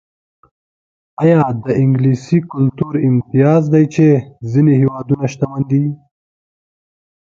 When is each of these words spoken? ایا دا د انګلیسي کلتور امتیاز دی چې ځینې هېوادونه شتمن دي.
ایا 1.21 1.39
دا 1.41 1.49
د 1.63 1.65
انګلیسي 1.81 2.39
کلتور 2.51 2.93
امتیاز 3.09 3.61
دی 3.73 3.85
چې 3.93 4.05
ځینې 4.51 4.73
هېوادونه 4.81 5.23
شتمن 5.33 5.61
دي. 5.71 5.83